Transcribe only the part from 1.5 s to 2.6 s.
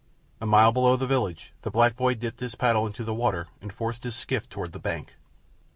the black boy dipped his